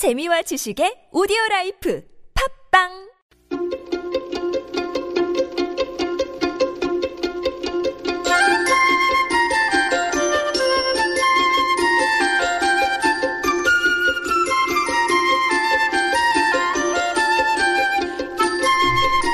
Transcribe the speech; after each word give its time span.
재미와 0.00 0.40
지식의 0.40 1.12
오디오 1.12 1.36
라이프 1.50 2.02
팝빵 2.72 2.88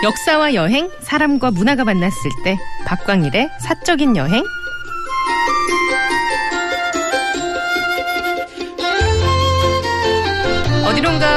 역사와 0.03 0.55
여행, 0.55 0.91
사람과 0.99 1.53
문화가 1.53 1.85
만났을 1.85 2.29
때 2.43 2.59
박광일의 2.87 3.51
사적인 3.61 4.17
여행. 4.17 4.43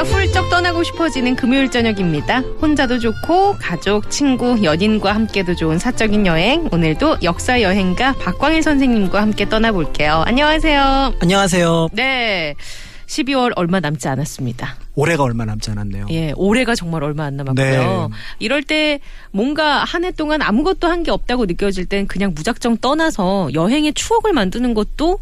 훌쩍 0.04 0.50
떠나고 0.50 0.84
싶어지는 0.84 1.35
금요일 1.35 1.70
저녁입니다. 1.70 2.40
혼자도 2.62 2.99
좋고 2.99 3.55
가족, 3.59 4.09
친구, 4.09 4.63
연인과 4.63 5.13
함께도 5.13 5.55
좋은 5.55 5.77
사적인 5.77 6.26
여행. 6.26 6.67
오늘도 6.71 7.17
역사 7.23 7.62
여행가 7.62 8.13
박광일 8.13 8.63
선생님과 8.63 9.21
함께 9.21 9.48
떠나볼게요. 9.49 10.23
안녕하세요. 10.26 11.16
안녕하세요. 11.21 11.90
네. 11.93 12.55
12월 13.07 13.52
얼마 13.55 13.80
남지 13.80 14.07
않았습니다. 14.07 14.76
올해가 14.93 15.23
얼마 15.23 15.43
남지 15.43 15.71
않았네요. 15.71 16.05
예, 16.12 16.31
올해가 16.35 16.76
정말 16.76 17.04
얼마 17.04 17.23
안 17.26 17.38
남았고요. 17.38 18.09
네. 18.12 18.18
이럴 18.38 18.62
때 18.62 18.99
뭔가 19.31 19.84
한 19.84 20.04
해 20.04 20.12
동안 20.12 20.41
아무것도 20.43 20.88
한 20.88 21.02
게 21.04 21.09
없다고 21.09 21.45
느껴질 21.48 21.85
땐 21.88 22.05
그냥 22.07 22.34
무작정 22.35 22.77
떠나서 22.77 23.49
여행의 23.54 23.93
추억을 23.93 24.34
만드는 24.34 24.76
것도 24.76 25.20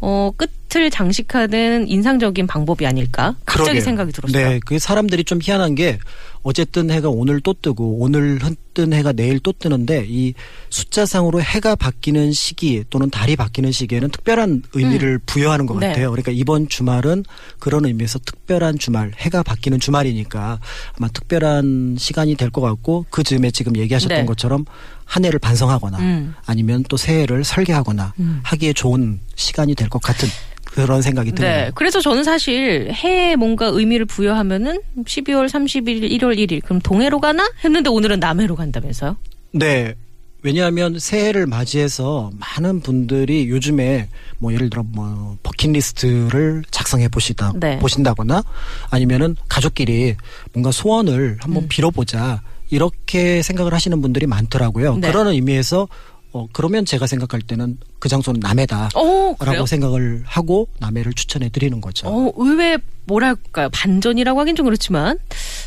어, 0.00 0.30
끝을 0.36 0.90
장식하는 0.90 1.88
인상적인 1.88 2.46
방법이 2.46 2.86
아닐까? 2.86 3.34
갑자기 3.44 3.64
그러게요. 3.64 3.82
생각이 3.82 4.12
들었어요. 4.12 4.48
네, 4.48 4.60
그 4.64 4.78
사람들이 4.78 5.24
좀 5.24 5.40
희한한 5.42 5.74
게 5.74 5.98
어쨌든 6.42 6.90
해가 6.90 7.08
오늘 7.08 7.40
또 7.40 7.52
뜨고 7.52 7.98
오늘 7.98 8.38
뜬 8.74 8.92
해가 8.92 9.12
내일 9.12 9.40
또 9.40 9.52
뜨는데 9.52 10.06
이 10.08 10.34
숫자상으로 10.70 11.42
해가 11.42 11.74
바뀌는 11.74 12.30
시기 12.32 12.84
또는 12.90 13.10
달이 13.10 13.34
바뀌는 13.34 13.72
시기에는 13.72 14.10
특별한 14.10 14.62
의미를 14.72 15.18
부여하는 15.26 15.66
것 15.66 15.74
음. 15.74 15.80
네. 15.80 15.88
같아요. 15.88 16.10
그러니까 16.12 16.30
이번 16.30 16.68
주말은 16.68 17.24
그런 17.58 17.84
의미에서 17.86 18.20
특별한 18.20 18.78
주말, 18.78 19.10
해가 19.18 19.42
바뀌는 19.42 19.80
주말이니까 19.80 20.60
아마 20.96 21.08
특별한 21.08 21.96
시간이 21.98 22.36
될 22.36 22.48
것 22.50 22.60
같고 22.62 23.04
그 23.10 23.22
즈음에 23.24 23.50
지금 23.50 23.76
얘기하셨던 23.76 24.18
네. 24.18 24.24
것처럼 24.24 24.64
한 25.08 25.24
해를 25.24 25.38
반성하거나 25.38 25.98
음. 25.98 26.34
아니면 26.46 26.84
또 26.88 26.96
새해를 26.98 27.42
설계하거나 27.42 28.12
음. 28.20 28.40
하기에 28.44 28.74
좋은 28.74 29.18
시간이 29.36 29.74
될 29.74 29.88
것 29.88 30.02
같은 30.02 30.28
그런 30.64 31.00
생각이 31.00 31.32
드네요. 31.32 31.50
네. 31.64 31.70
그래서 31.74 31.98
저는 32.00 32.24
사실 32.24 32.92
해에 32.92 33.34
뭔가 33.36 33.66
의미를 33.66 34.04
부여하면은 34.04 34.82
12월 35.04 35.48
30일, 35.48 36.02
1월 36.20 36.36
1일 36.38 36.62
그럼 36.62 36.78
동해로 36.80 37.20
가나 37.20 37.50
했는데 37.64 37.88
오늘은 37.88 38.20
남해로 38.20 38.54
간다면서요? 38.54 39.16
네. 39.52 39.94
왜냐하면 40.42 40.98
새해를 41.00 41.46
맞이해서 41.46 42.30
많은 42.38 42.80
분들이 42.80 43.48
요즘에 43.48 44.08
뭐 44.38 44.52
예를 44.52 44.68
들어 44.70 44.84
뭐 44.84 45.36
버킷리스트를 45.42 46.62
작성해 46.70 47.08
보시다 47.08 47.52
네. 47.56 47.78
보신다거나 47.78 48.44
아니면은 48.90 49.34
가족끼리 49.48 50.14
뭔가 50.52 50.70
소원을 50.70 51.38
한번 51.40 51.64
음. 51.64 51.68
빌어보자 51.68 52.42
이렇게 52.70 53.42
생각을 53.42 53.72
하시는 53.74 54.00
분들이 54.00 54.26
많더라고요. 54.26 54.96
네. 54.96 55.10
그런 55.10 55.28
의미에서 55.28 55.88
어 56.32 56.46
그러면 56.52 56.84
제가 56.84 57.06
생각할 57.06 57.40
때는 57.40 57.78
그 57.98 58.08
장소는 58.08 58.40
남해다. 58.40 58.90
어, 58.94 59.34
그래요? 59.38 59.54
라고 59.54 59.66
생각을 59.66 60.22
하고 60.26 60.68
남해를 60.78 61.14
추천해 61.14 61.48
드리는 61.48 61.80
거죠. 61.80 62.06
어, 62.08 62.32
의외 62.36 62.76
뭐랄까요? 63.06 63.70
반전이라고 63.70 64.40
하긴 64.40 64.56
좀 64.56 64.66
그렇지만 64.66 65.18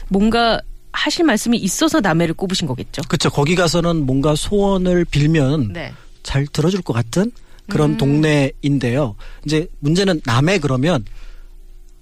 뭔가 0.08 0.62
하실 0.94 1.26
말씀이 1.26 1.58
있어서 1.58 2.00
남해를 2.00 2.36
꼽으신 2.36 2.68
거겠죠. 2.68 3.02
그렇죠. 3.08 3.30
거기 3.30 3.56
가서는 3.56 4.06
뭔가 4.06 4.36
소원을 4.36 5.06
빌면 5.06 5.74
네. 5.74 5.94
잘 6.22 6.46
들어줄 6.46 6.82
것 6.82 6.94
같은 6.94 7.32
그런 7.70 7.92
음. 7.92 7.98
동네인데요. 7.98 9.16
이제 9.46 9.68
문제는 9.80 10.22
남해 10.26 10.60
그러면 10.60 11.06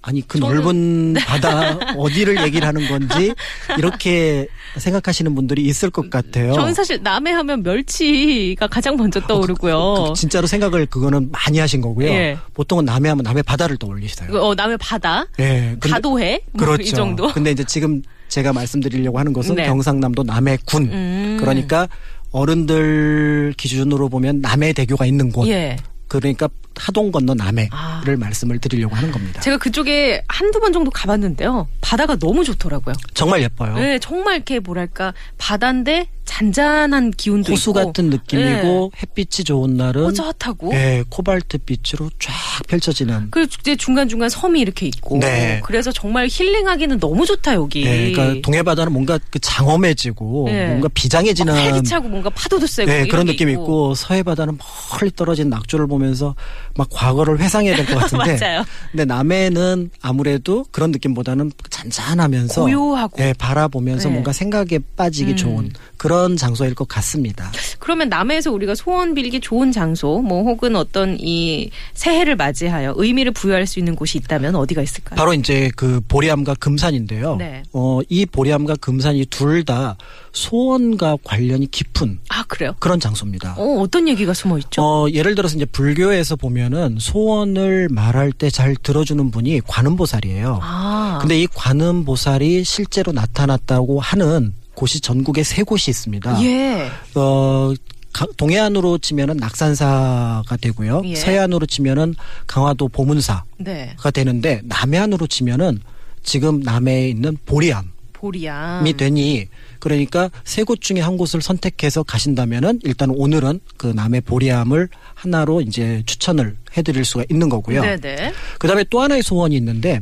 아니 0.02 0.26
그 0.26 0.38
넓은 0.38 1.14
바다 1.26 1.78
어디를 1.96 2.42
얘기를 2.44 2.66
하는 2.66 2.88
건지 2.88 3.34
이렇게 3.78 4.46
생각하시는 4.78 5.34
분들이 5.34 5.62
있을 5.64 5.90
것 5.90 6.08
같아요. 6.08 6.54
저는 6.54 6.72
사실 6.74 7.00
남해 7.02 7.30
하면 7.32 7.62
멸치가 7.62 8.66
가장 8.66 8.96
먼저 8.96 9.20
떠오르고요. 9.20 10.06
그 10.08 10.14
진짜로 10.14 10.46
생각을 10.46 10.86
그거는 10.86 11.30
많이 11.30 11.58
하신 11.58 11.80
거고요. 11.82 12.08
예. 12.08 12.38
보통은 12.54 12.84
남해 12.86 13.08
하면 13.10 13.22
남해 13.22 13.42
바다를 13.42 13.76
떠올리시어요. 13.76 14.40
어, 14.40 14.54
남해 14.54 14.76
바다, 14.78 15.26
예. 15.38 15.76
근데- 15.78 15.88
다도해, 15.90 16.40
뭐 16.52 16.64
그렇죠. 16.66 16.82
이 16.82 16.90
정도. 16.90 17.30
근데 17.32 17.50
이제 17.50 17.62
지금 17.64 18.00
제가 18.28 18.52
말씀드리려고 18.52 19.18
하는 19.18 19.32
것은 19.32 19.54
네. 19.56 19.66
경상남도 19.66 20.22
남해군. 20.22 20.82
음. 20.92 21.36
그러니까 21.40 21.88
어른들 22.32 23.54
기준으로 23.56 24.08
보면 24.08 24.40
남해 24.40 24.72
대교가 24.72 25.04
있는 25.04 25.30
곳. 25.30 25.46
예. 25.48 25.76
그러니까 26.10 26.48
하동 26.74 27.12
건너 27.12 27.34
남해를 27.34 27.68
아. 27.72 28.02
말씀을 28.18 28.58
드리려고 28.58 28.96
하는 28.96 29.12
겁니다. 29.12 29.40
제가 29.40 29.58
그쪽에 29.58 30.22
한두 30.28 30.58
번 30.58 30.72
정도 30.72 30.90
가봤는데요. 30.90 31.68
바다가 31.80 32.16
너무 32.16 32.42
좋더라고요. 32.44 32.94
정말 33.14 33.42
예뻐요. 33.42 33.78
네, 33.78 33.98
정말 34.00 34.36
이렇게 34.36 34.58
뭐랄까 34.58 35.14
바다인데 35.38 36.08
잔잔한 36.24 37.10
기운도 37.10 37.52
호수 37.52 37.70
있고 37.70 37.86
같은 37.86 38.08
느낌이고 38.08 38.92
햇빛이 39.02 39.44
좋은 39.44 39.76
날은 39.76 40.04
호젓하고 40.04 40.72
예, 40.74 41.02
코발트 41.08 41.58
빛으로 41.58 42.08
쫙 42.20 42.32
펼쳐지는 42.68 43.28
그 43.30 43.42
이제 43.42 43.74
중간 43.74 44.08
중간 44.08 44.28
섬이 44.28 44.60
이렇게 44.60 44.86
있고 44.86 45.18
네. 45.18 45.60
그래서 45.64 45.90
정말 45.90 46.28
힐링하기는 46.30 47.00
너무 47.00 47.26
좋다 47.26 47.54
여기. 47.54 47.84
예, 47.84 48.12
그러니까 48.12 48.40
동해 48.42 48.62
바다는 48.62 48.92
뭔가 48.92 49.18
그 49.30 49.40
장엄해지고 49.40 50.46
예. 50.50 50.66
뭔가 50.68 50.88
비장해지는 50.94 51.52
막 51.52 51.60
활기차고 51.60 52.08
뭔가 52.08 52.30
파도도 52.30 52.66
세고 52.66 52.88
네, 52.88 53.08
그런 53.08 53.26
게 53.26 53.32
느낌이 53.32 53.52
있고 53.52 53.94
서해 53.94 54.22
바다는 54.22 54.56
멀리 54.92 55.10
떨어진 55.10 55.50
낙조를 55.50 55.88
보면 55.88 55.99
서 56.14 56.34
막 56.76 56.88
과거를 56.90 57.38
회상해야 57.40 57.74
될 57.76 57.84
것 57.86 57.94
같은데 57.98 58.38
맞아요. 58.40 58.64
근데 58.92 59.04
남해는 59.04 59.90
아무래도 60.00 60.64
그런 60.70 60.90
느낌보다는 60.92 61.52
잔잔하면서 61.68 62.62
고요하고. 62.62 63.22
예, 63.22 63.32
바라보면서 63.36 64.08
네. 64.08 64.12
뭔가 64.12 64.32
생각에 64.32 64.78
빠지기 64.96 65.32
음. 65.32 65.36
좋은 65.36 65.70
그런 65.96 66.36
장소일 66.36 66.74
것 66.74 66.86
같습니다. 66.88 67.50
그러면 67.78 68.08
남해에서 68.08 68.50
우리가 68.52 68.74
소원 68.74 69.14
빌기 69.14 69.40
좋은 69.40 69.72
장소 69.72 70.20
뭐 70.22 70.42
혹은 70.44 70.76
어떤 70.76 71.16
이 71.20 71.70
새해를 71.94 72.36
맞이하여 72.36 72.94
의미를 72.96 73.32
부여할 73.32 73.66
수 73.66 73.78
있는 73.78 73.96
곳이 73.96 74.16
있다면 74.18 74.54
어디가 74.54 74.80
있을까요? 74.82 75.16
바로 75.18 75.34
이제 75.34 75.70
그 75.76 76.00
보리암과 76.08 76.54
금산인데요. 76.60 77.36
네. 77.36 77.62
어, 77.72 78.00
이 78.08 78.24
보리암과 78.26 78.76
금산이 78.76 79.26
둘 79.26 79.64
다 79.64 79.96
소원과 80.32 81.18
관련이 81.24 81.70
깊은 81.70 82.20
아 82.28 82.44
그래요? 82.44 82.74
그런 82.78 83.00
장소입니다. 83.00 83.54
어 83.58 83.80
어떤 83.80 84.08
얘기가 84.08 84.32
숨어 84.34 84.58
있죠? 84.58 84.82
어, 84.82 85.10
예를 85.10 85.34
들어서 85.34 85.56
이제 85.56 85.64
불교에서 85.64 86.36
보면은 86.36 86.96
소원을 87.00 87.88
말할 87.90 88.32
때 88.32 88.50
잘 88.50 88.74
들어주는 88.76 89.30
분이 89.30 89.60
관음보살이에요. 89.66 90.58
아 90.62 91.18
근데 91.20 91.40
이 91.40 91.46
관음보살이 91.46 92.64
실제로 92.64 93.12
나타났다고 93.12 94.00
하는 94.00 94.54
곳이 94.74 95.00
전국에 95.00 95.42
세 95.42 95.62
곳이 95.62 95.90
있습니다. 95.90 96.42
예. 96.44 96.90
어, 97.14 97.72
가- 98.12 98.26
동해안으로 98.36 98.98
치면은 98.98 99.36
낙산사가 99.36 100.56
되고요. 100.60 101.02
예. 101.04 101.14
서해안으로 101.14 101.66
치면은 101.66 102.14
강화도 102.46 102.88
보문사가 102.88 103.44
네. 103.58 103.94
되는데 104.12 104.60
남해안으로 104.64 105.26
치면은 105.26 105.80
지금 106.22 106.60
남해에 106.60 107.08
있는 107.10 107.36
보리암이 107.46 107.88
보리야. 108.12 108.82
되니 108.96 109.46
그러니까 109.80 110.30
세 110.44 110.62
곳 110.64 110.80
중에 110.80 111.00
한 111.00 111.16
곳을 111.16 111.42
선택해서 111.42 112.02
가신다면은 112.02 112.80
일단 112.84 113.10
오늘은 113.10 113.60
그 113.76 113.88
남해 113.88 114.20
보리암을 114.20 114.88
하나로 115.14 115.62
이제 115.62 116.02
추천을 116.06 116.56
해드릴 116.76 117.04
수가 117.04 117.24
있는 117.30 117.48
거고요. 117.48 117.82
네네. 117.82 118.32
그다음에 118.58 118.84
또 118.90 119.00
하나의 119.00 119.22
소원이 119.22 119.56
있는데 119.56 120.00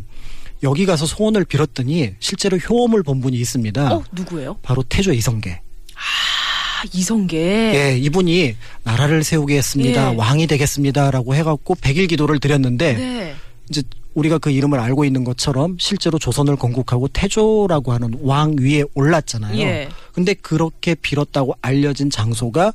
여기 0.63 0.85
가서 0.87 1.07
소원을 1.07 1.45
빌었더니 1.45 2.15
실제로 2.19 2.57
효험을 2.59 3.03
본 3.05 3.21
분이 3.21 3.37
있습니다. 3.39 3.95
어 3.95 4.05
누구예요? 4.13 4.57
바로 4.63 4.83
태조 4.83 5.13
이성계. 5.13 5.53
아 5.53 6.85
이성계. 6.93 7.37
예, 7.39 7.99
이분이 7.99 8.57
나라를 8.85 9.25
세우겠습니다. 9.25 10.13
예. 10.13 10.17
왕이 10.17 10.47
되겠습니다라고 10.47 11.35
해갖고 11.37 11.77
백일 11.81 12.07
기도를 12.09 12.39
드렸는데 12.41 12.95
네. 12.95 13.35
이제 13.71 13.83
우리가 14.15 14.39
그 14.39 14.51
이름을 14.51 14.79
알고 14.81 15.05
있는 15.05 15.25
것처럼 15.25 15.77
실제로 15.79 16.19
조선을 16.19 16.57
건국하고 16.57 17.09
태조라고 17.09 17.93
하는 17.93 18.19
왕 18.23 18.57
위에 18.59 18.85
올랐잖아요. 18.95 19.59
예. 19.59 19.89
근데 20.13 20.35
그렇게 20.35 20.95
빌었다고 20.95 21.55
알려진 21.63 22.11
장소가 22.11 22.73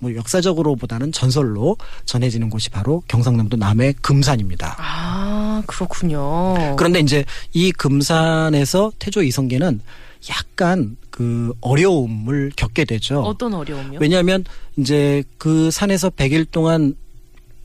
뭐 0.00 0.14
역사적으로보다는 0.14 1.12
전설로 1.12 1.78
전해지는 2.04 2.50
곳이 2.50 2.68
바로 2.68 3.02
경상남도 3.08 3.56
남해 3.56 3.94
금산입니다. 4.02 4.76
아 4.78 5.62
그렇군요. 5.66 6.76
그런데 6.76 7.00
이제 7.00 7.24
이 7.54 7.72
금산에서 7.72 8.92
태조 8.98 9.22
이성계는 9.22 9.80
약간 10.30 10.96
그 11.10 11.54
어려움을 11.60 12.52
겪게 12.56 12.84
되죠. 12.84 13.20
어떤 13.22 13.54
어려움이요? 13.54 13.98
왜냐하면 14.00 14.44
이제 14.76 15.22
그 15.38 15.70
산에서 15.70 16.10
100일 16.10 16.50
동안 16.50 16.96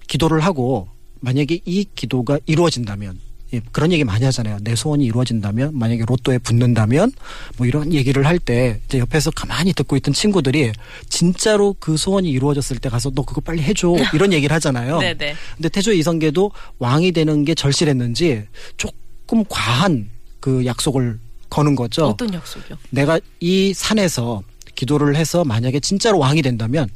기도를 0.07 0.39
하고 0.41 0.87
만약에 1.19 1.59
이 1.65 1.85
기도가 1.95 2.39
이루어진다면 2.45 3.19
예, 3.51 3.61
그런 3.71 3.91
얘기 3.91 4.03
많이 4.03 4.23
하잖아요. 4.25 4.59
내 4.61 4.75
소원이 4.75 5.03
이루어진다면 5.05 5.75
만약에 5.75 6.03
로또에 6.05 6.37
붙는다면 6.37 7.11
뭐 7.57 7.65
이런 7.65 7.91
얘기를 7.93 8.25
할때 8.27 8.79
이제 8.85 8.99
옆에서 8.99 9.31
가만히 9.31 9.73
듣고 9.73 9.95
있던 9.97 10.13
친구들이 10.13 10.71
진짜로 11.09 11.75
그 11.79 11.97
소원이 11.97 12.29
이루어졌을 12.29 12.77
때 12.77 12.89
가서 12.89 13.09
너 13.09 13.23
그거 13.23 13.41
빨리 13.41 13.63
해줘 13.63 13.95
이런 14.13 14.33
얘기를 14.33 14.53
하잖아요. 14.55 14.99
네네. 15.01 15.35
근데 15.55 15.69
태조 15.69 15.93
이성계도 15.93 16.51
왕이 16.77 17.11
되는 17.11 17.43
게 17.43 17.55
절실했는지 17.55 18.43
조금 18.77 19.43
과한 19.49 20.09
그 20.39 20.63
약속을 20.65 21.19
거는 21.49 21.75
거죠. 21.75 22.05
어떤 22.05 22.31
약속이요? 22.31 22.77
내가 22.91 23.19
이 23.39 23.73
산에서 23.73 24.43
기도를 24.75 25.15
해서 25.15 25.43
만약에 25.43 25.79
진짜로 25.79 26.19
왕이 26.19 26.43
된다면 26.43 26.87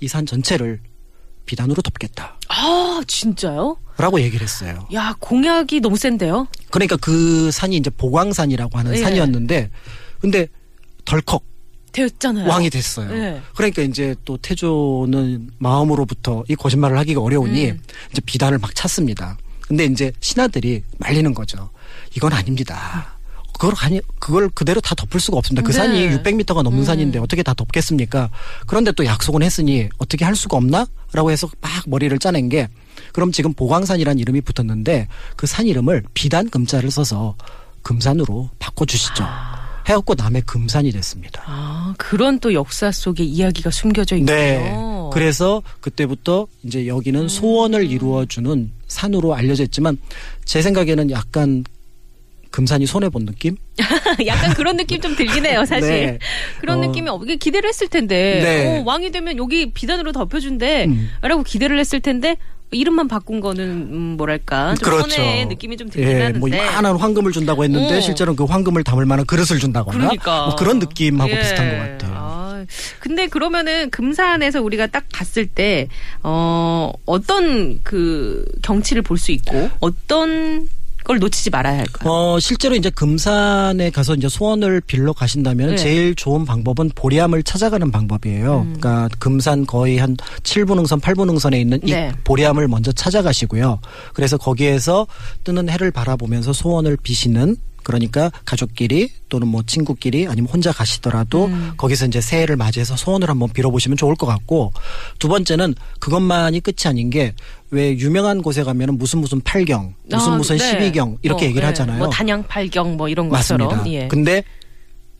이 0.00 0.06
산 0.06 0.24
전체를 0.24 0.80
비단으로 1.46 1.82
덮겠다. 1.82 2.38
아 2.56 3.00
진짜요? 3.06 3.76
라고 3.96 4.20
얘기를 4.20 4.44
했어요. 4.44 4.86
야 4.92 5.14
공약이 5.18 5.80
너무 5.80 5.96
센데요? 5.96 6.48
그러니까 6.70 6.96
그 6.96 7.50
산이 7.50 7.76
이제 7.76 7.90
보광산이라고 7.90 8.78
하는 8.78 8.94
예. 8.94 8.98
산이었는데 8.98 9.70
근데 10.20 10.48
덜컥 11.04 11.44
되었잖아요. 11.92 12.48
왕이 12.48 12.70
됐어요. 12.70 13.12
예. 13.16 13.40
그러니까 13.54 13.82
이제 13.82 14.14
또 14.24 14.36
태조는 14.36 15.50
마음으로부터 15.58 16.44
이 16.48 16.56
거짓말을 16.56 16.98
하기가 16.98 17.20
어려우니 17.20 17.70
음. 17.70 17.80
이제 18.10 18.20
비단을 18.24 18.58
막 18.58 18.74
찾습니다. 18.74 19.36
근데 19.60 19.84
이제 19.84 20.12
신하들이 20.20 20.82
말리는 20.98 21.32
거죠. 21.34 21.70
이건 22.16 22.32
아닙니다. 22.32 23.18
그걸 23.58 23.74
아니 23.78 24.00
그걸 24.18 24.48
그대로 24.50 24.80
다 24.80 24.94
덮을 24.94 25.20
수가 25.20 25.38
없습니다. 25.38 25.62
그 25.62 25.72
네. 25.72 25.78
산이 25.78 26.08
600m가 26.10 26.62
넘는 26.62 26.80
음. 26.80 26.84
산인데 26.84 27.18
어떻게 27.18 27.42
다 27.42 27.54
덮겠습니까? 27.54 28.30
그런데 28.66 28.92
또 28.92 29.04
약속은 29.04 29.42
했으니 29.42 29.88
어떻게 29.98 30.24
할 30.24 30.34
수가 30.36 30.56
없나?라고 30.56 31.30
해서 31.30 31.48
막 31.60 31.70
머리를 31.86 32.18
짜낸 32.18 32.48
게 32.48 32.68
그럼 33.12 33.30
지금 33.32 33.52
보광산이라는 33.54 34.18
이름이 34.20 34.40
붙었는데 34.42 35.08
그 35.36 35.46
산 35.46 35.66
이름을 35.66 36.02
비단 36.14 36.50
금자를 36.50 36.90
써서 36.90 37.36
금산으로 37.82 38.50
바꿔 38.58 38.84
주시죠. 38.84 39.24
해갖고 39.86 40.14
남의 40.16 40.42
금산이 40.46 40.90
됐습니다. 40.92 41.42
아 41.46 41.94
그런 41.98 42.40
또 42.40 42.54
역사 42.54 42.90
속에 42.90 43.22
이야기가 43.22 43.70
숨겨져 43.70 44.16
있군요. 44.16 44.34
네. 44.34 44.74
그래서 45.12 45.62
그때부터 45.80 46.46
이제 46.64 46.80
음. 46.80 46.86
여기는 46.88 47.28
소원을 47.28 47.88
이루어주는 47.90 48.72
산으로 48.88 49.34
알려져 49.34 49.62
있지만 49.64 49.98
제 50.44 50.62
생각에는 50.62 51.10
약간 51.10 51.64
금산이 52.54 52.86
손해 52.86 53.08
본 53.08 53.26
느낌? 53.26 53.56
약간 54.26 54.54
그런 54.54 54.76
느낌 54.76 55.00
좀 55.00 55.16
들긴 55.16 55.44
해요, 55.44 55.64
사실. 55.66 55.88
네. 55.90 56.18
그런 56.60 56.78
어. 56.78 56.86
느낌이 56.86 57.08
없- 57.08 57.24
기대를 57.40 57.68
했을 57.68 57.88
텐데 57.88 58.40
네. 58.44 58.78
어, 58.78 58.82
왕이 58.86 59.10
되면 59.10 59.36
여기 59.36 59.72
비단으로 59.72 60.12
덮여준대 60.12 60.84
음. 60.84 61.10
라고 61.20 61.42
기대를 61.42 61.80
했을 61.80 62.00
텐데 62.00 62.36
이름만 62.70 63.08
바꾼 63.08 63.40
거는 63.40 63.64
음, 63.64 64.14
뭐랄까 64.16 64.74
좀 64.76 65.00
손해의 65.00 65.46
느낌이 65.46 65.76
좀 65.76 65.90
들긴 65.90 66.10
예, 66.10 66.20
하는데 66.20 66.38
뭐 66.38 66.48
이만한 66.48 66.96
황금을 66.96 67.32
준다고 67.32 67.64
했는데 67.64 67.96
어. 67.96 68.00
실제로는 68.00 68.36
그 68.36 68.44
황금을 68.44 68.84
담을 68.84 69.04
만한 69.04 69.26
그릇을 69.26 69.58
준다거나 69.58 69.98
그러니까 69.98 70.46
뭐 70.46 70.54
그런 70.56 70.78
느낌하고 70.78 71.30
예. 71.32 71.40
비슷한 71.40 71.70
것 71.70 71.76
같아요. 71.76 72.12
아, 72.16 72.64
근데 73.00 73.26
그러면은 73.26 73.90
금산에서 73.90 74.62
우리가 74.62 74.86
딱 74.86 75.04
봤을 75.12 75.46
때 75.46 75.88
어, 76.22 76.92
어떤 77.04 77.80
그 77.82 78.44
경치를 78.62 79.02
볼 79.02 79.18
수 79.18 79.32
있고 79.32 79.70
어떤 79.80 80.68
걸 81.04 81.18
놓치지 81.18 81.50
말아야 81.50 81.78
할까요? 81.78 82.10
어, 82.10 82.40
실제로 82.40 82.74
이제 82.74 82.90
금산에 82.90 83.90
가서 83.90 84.14
이제 84.14 84.28
소원을 84.28 84.80
빌러 84.80 85.12
가신다면 85.12 85.70
네. 85.70 85.76
제일 85.76 86.14
좋은 86.14 86.44
방법은 86.44 86.90
보리암을 86.94 87.42
찾아가는 87.42 87.90
방법이에요. 87.90 88.60
음. 88.60 88.76
그러니까 88.80 89.08
금산 89.18 89.66
거의 89.66 89.98
한 89.98 90.16
7분흥선, 90.42 91.00
8분흥선에 91.00 91.60
있는 91.60 91.80
이 91.84 91.92
네. 91.92 92.12
보리암을 92.24 92.68
먼저 92.68 92.90
찾아가시고요. 92.92 93.80
그래서 94.14 94.36
거기에서 94.36 95.06
뜨는 95.44 95.68
해를 95.68 95.90
바라보면서 95.90 96.52
소원을 96.52 96.96
비시는 97.02 97.56
그러니까 97.84 98.32
가족끼리 98.44 99.10
또는 99.28 99.46
뭐 99.46 99.62
친구끼리 99.64 100.26
아니면 100.26 100.50
혼자 100.50 100.72
가시더라도 100.72 101.44
음. 101.46 101.74
거기서 101.76 102.06
이제 102.06 102.20
새해를 102.20 102.56
맞이해서 102.56 102.96
소원을 102.96 103.28
한번 103.28 103.50
빌어보시면 103.50 103.96
좋을 103.96 104.16
것 104.16 104.26
같고 104.26 104.72
두 105.18 105.28
번째는 105.28 105.74
그것만이 106.00 106.60
끝이 106.60 106.88
아닌 106.88 107.10
게 107.10 107.34
왜 107.74 107.96
유명한 107.98 108.40
곳에 108.40 108.62
가면은 108.62 108.96
무슨 108.98 109.18
무슨 109.18 109.40
팔경, 109.40 109.94
무슨 110.04 110.32
아, 110.32 110.36
무슨 110.36 110.56
네. 110.56 110.70
십이경 110.70 111.18
이렇게 111.22 111.46
어, 111.46 111.48
얘기를 111.48 111.62
네. 111.62 111.66
하잖아요. 111.66 111.98
뭐 111.98 112.08
단양 112.08 112.44
팔경 112.46 112.96
뭐 112.96 113.08
이런 113.08 113.28
것처럼 113.28 113.68
맞습니다. 113.68 113.92
예. 113.92 114.08
근데 114.08 114.44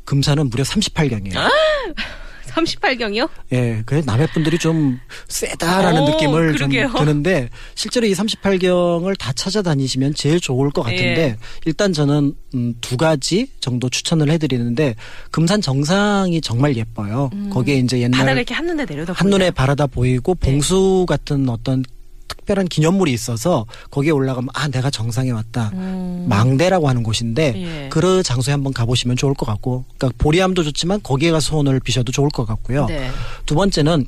금산은 0.04 0.50
무려 0.50 0.62
38경이에요. 0.62 1.36
아? 1.36 1.50
38경이요? 2.54 3.28
예, 3.52 3.82
그래서 3.84 4.06
남의 4.06 4.28
분들이 4.28 4.58
좀 4.58 5.00
세다라는 5.26 6.02
오, 6.02 6.10
느낌을 6.10 6.52
그러게요. 6.52 6.88
좀 6.90 7.00
드는데 7.00 7.48
실제로 7.74 8.06
이 8.06 8.12
38경을 8.12 9.18
다 9.18 9.32
찾아다니시면 9.32 10.14
제일 10.14 10.38
좋을 10.38 10.70
것 10.70 10.82
같은데 10.82 11.20
예. 11.20 11.36
일단 11.64 11.92
저는 11.92 12.32
음, 12.54 12.74
두 12.80 12.96
가지 12.96 13.48
정도 13.58 13.88
추천을 13.88 14.30
해드리는데 14.30 14.94
금산 15.32 15.60
정상이 15.60 16.40
정말 16.40 16.76
예뻐요. 16.76 17.28
거기에 17.52 17.78
이제 17.78 17.98
옛날 17.98 18.18
음. 18.18 18.20
바닥을 18.20 18.36
이렇게 18.36 18.54
한눈에 18.54 18.84
내려다 18.84 19.12
한눈에 19.14 19.50
바라다 19.50 19.88
보이고 19.88 20.36
네. 20.40 20.50
봉수 20.52 21.06
같은 21.08 21.48
어떤 21.48 21.82
특별한 22.28 22.66
기념물이 22.68 23.12
있어서 23.12 23.66
거기에 23.90 24.10
올라가면 24.10 24.50
아 24.54 24.68
내가 24.68 24.90
정상에 24.90 25.30
왔다. 25.30 25.70
음. 25.74 26.26
망대라고 26.28 26.88
하는 26.88 27.02
곳인데 27.02 27.54
예. 27.56 27.88
그 27.90 28.22
장소에 28.22 28.52
한번 28.52 28.72
가보시면 28.72 29.16
좋을 29.16 29.34
것 29.34 29.46
같고 29.46 29.84
그러니까 29.96 30.16
보리암도 30.22 30.62
좋지만 30.64 31.02
거기에 31.02 31.30
가서 31.30 31.50
소원을 31.50 31.80
비셔도 31.80 32.12
좋을 32.12 32.28
것 32.30 32.46
같고요. 32.46 32.86
네. 32.86 33.10
두 33.46 33.54
번째는 33.54 34.06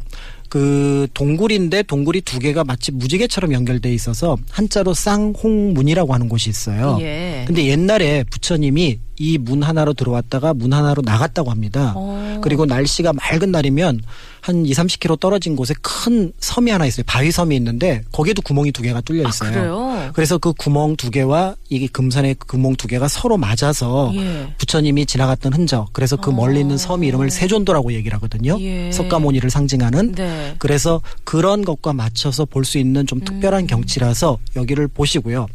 그 0.49 1.07
동굴인데 1.15 1.83
동굴이 1.85 2.21
두 2.23 2.39
개가 2.39 2.65
마치 2.65 2.93
무지개처럼 2.93 3.53
연결돼 3.53 3.93
있어서 3.95 4.37
한자로 4.51 4.95
쌍홍문이라고 4.95 6.13
하는 6.15 6.29
곳이 6.29 6.51
있어요. 6.51 6.99
예. 7.01 7.45
근데 7.47 7.67
옛날에 7.67 8.25
부처님이 8.31 8.99
이 9.19 9.39
문 9.39 9.63
하나로 9.63 9.95
들어왔다가 9.95 10.53
문 10.53 10.73
하나로 10.75 11.01
나갔다고 11.03 11.51
합니다. 11.51 11.95
어. 11.97 12.39
그리고 12.43 12.67
날씨가 12.67 13.15
맑은 13.15 13.51
날이면 13.51 14.01
한 14.43 14.67
2, 14.67 14.73
30km 14.73 15.19
떨어진 15.19 15.57
곳에 15.57 15.75
큰 15.81 16.33
섬이 16.39 16.71
하나 16.71 16.85
있어요. 16.87 17.03
바위섬이 17.07 17.57
있는데 17.57 18.03
거기에도 18.13 18.43
구멍이 18.43 18.73
두 18.73 18.83
개가 18.83 19.01
뚫려 19.01 19.25
아, 19.27 19.29
있어요. 19.31 19.51
그래요? 19.53 20.11
그래서 20.13 20.37
그 20.39 20.53
구멍 20.53 20.97
두 20.97 21.11
개와 21.11 21.57
이 21.71 21.89
금산의 21.89 22.37
구멍 22.47 22.77
두 22.77 22.87
개가 22.89 23.09
서로 23.09 23.39
맞아서 23.39 24.13
예. 24.15 24.53
부처님이 24.59 25.07
지나갔던 25.07 25.55
흔적. 25.55 25.89
그래서 25.95 26.17
그 26.17 26.29
멀리 26.31 26.61
있는 26.61 26.77
섬 26.77 27.03
이름을 27.03 27.31
세존도라고 27.31 27.95
얘기를 27.95 28.15
하거든요. 28.17 28.59
예. 28.61 28.93
석가모니를 28.93 29.49
상징하는. 29.49 30.15
네. 30.51 30.55
그래서 30.59 31.01
그런 31.25 31.65
것과 31.65 31.93
맞춰서 31.93 32.45
볼 32.45 32.65
수 32.65 32.79
있는 32.79 33.07
좀 33.07 33.21
특별한 33.21 33.65
음. 33.65 33.67
경치라서 33.67 34.39
여기를 34.57 34.89
보시고요. 34.89 35.47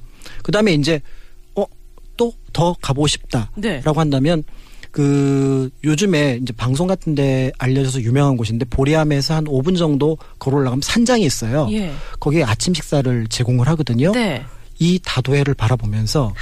그 0.43 0.51
다음에 0.51 0.73
이제 0.73 1.01
어 1.55 1.65
또 2.17 2.33
더 2.53 2.75
가보고 2.81 3.07
싶다라고 3.07 3.51
네. 3.57 3.81
한다면 3.83 4.43
그 4.91 5.69
요즘에 5.85 6.39
이제 6.41 6.51
방송 6.53 6.85
같은데 6.87 7.51
알려져서 7.57 8.01
유명한 8.01 8.35
곳인데 8.35 8.65
보리암에서 8.65 9.33
한 9.35 9.45
5분 9.45 9.77
정도 9.77 10.17
걸어 10.37 10.57
올라가면 10.57 10.81
산장이 10.81 11.23
있어요. 11.23 11.69
예. 11.71 11.93
거기에 12.19 12.43
아침 12.43 12.73
식사를 12.73 13.27
제공을 13.27 13.67
하거든요. 13.69 14.11
네. 14.11 14.43
이 14.79 14.99
다도해를 15.01 15.53
바라보면서 15.53 16.33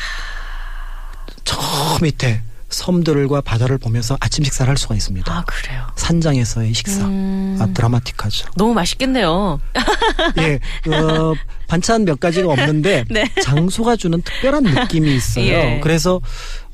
저 1.44 1.58
밑에 2.02 2.42
섬들과 2.70 3.42
바다를 3.42 3.78
보면서 3.78 4.16
아침 4.20 4.44
식사를 4.44 4.70
할 4.70 4.78
수가 4.78 4.96
있습니다. 4.96 5.32
아, 5.32 5.44
그래요. 5.46 5.88
산장에서의 5.96 6.74
식사. 6.74 7.06
음. 7.06 7.58
아, 7.60 7.68
드라마틱하죠. 7.74 8.50
너무 8.58 8.74
맛있겠네요. 8.74 9.60
예, 10.40 10.60
어, 10.92 11.34
반찬 11.68 12.06
몇 12.06 12.20
가지가 12.20 12.52
없는데 12.52 13.06
네. 13.10 13.26
장소가 13.44 13.96
주는 13.96 14.22
특별한 14.22 14.64
느낌이 14.64 15.16
있어요. 15.16 15.46
예. 15.50 15.80
그래서 15.82 16.22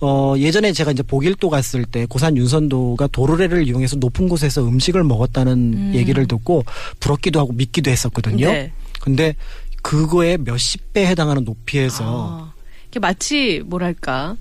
어, 0.02 0.36
예전에 0.38 0.74
제가 0.74 0.92
이제 0.92 1.04
복일도 1.04 1.50
갔을 1.50 1.86
때 1.86 2.06
고산 2.06 2.36
윤선도가 2.38 3.08
도르래를 3.08 3.68
이용해서 3.68 3.96
높은 3.96 4.28
곳에서 4.28 4.68
음식을 4.68 5.04
먹었다는 5.04 5.96
얘기를 5.96 6.28
듣고 6.28 6.66
부럽기도 7.00 7.40
하고 7.40 7.54
믿기도 7.54 7.90
했었거든요. 7.90 8.52
네. 8.52 8.72
근데 9.02 9.36
그거에 9.82 10.38
몇십 10.38 10.94
배 10.94 11.06
해당하는 11.06 11.44
높이에서 11.44 12.04
아, 12.04 12.54
이게 12.90 13.00
마치 13.00 13.62
뭐랄까 13.66 14.36